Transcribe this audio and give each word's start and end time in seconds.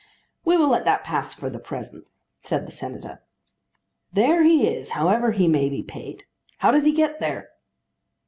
"We 0.43 0.57
will 0.57 0.69
let 0.69 0.83
that 0.85 1.03
pass 1.03 1.31
for 1.35 1.47
the 1.51 1.59
present," 1.59 2.07
said 2.41 2.65
the 2.65 2.71
Senator. 2.71 3.21
"There 4.11 4.41
he 4.43 4.65
is, 4.67 4.89
however 4.97 5.31
he 5.33 5.47
may 5.47 5.69
be 5.69 5.83
paid. 5.83 6.25
How 6.57 6.71
does 6.71 6.85
he 6.85 6.91
get 6.91 7.19
there?" 7.19 7.49